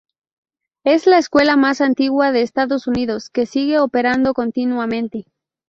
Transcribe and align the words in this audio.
Es 0.83 1.05
la 1.05 1.19
escuela 1.19 1.57
más 1.57 1.79
antigua 1.79 2.31
de 2.31 2.41
Estados 2.41 2.87
Unidos 2.87 3.29
que 3.29 3.45
sigue 3.45 3.77
operando 3.79 4.33
continuamente. 4.33 5.25